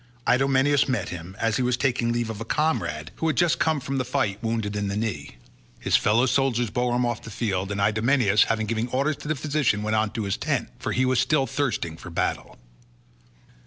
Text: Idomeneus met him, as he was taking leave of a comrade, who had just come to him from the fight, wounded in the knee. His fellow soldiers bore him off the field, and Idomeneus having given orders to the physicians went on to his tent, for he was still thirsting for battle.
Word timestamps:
Idomeneus 0.27 0.87
met 0.89 1.09
him, 1.09 1.35
as 1.37 1.57
he 1.57 1.61
was 1.61 1.77
taking 1.77 2.11
leave 2.11 2.31
of 2.31 2.41
a 2.41 2.43
comrade, 2.43 3.11
who 3.17 3.27
had 3.27 3.35
just 3.35 3.59
come 3.59 3.77
to 3.77 3.83
him 3.83 3.85
from 3.85 3.97
the 3.99 4.03
fight, 4.03 4.41
wounded 4.41 4.75
in 4.75 4.87
the 4.87 4.97
knee. 4.97 5.35
His 5.79 5.95
fellow 5.95 6.25
soldiers 6.25 6.71
bore 6.71 6.95
him 6.95 7.05
off 7.05 7.21
the 7.21 7.29
field, 7.29 7.71
and 7.71 7.79
Idomeneus 7.79 8.45
having 8.45 8.65
given 8.65 8.87
orders 8.87 9.17
to 9.17 9.27
the 9.27 9.35
physicians 9.35 9.83
went 9.83 9.95
on 9.95 10.09
to 10.13 10.23
his 10.23 10.37
tent, 10.37 10.71
for 10.79 10.91
he 10.91 11.05
was 11.05 11.19
still 11.19 11.45
thirsting 11.45 11.97
for 11.97 12.09
battle. 12.09 12.57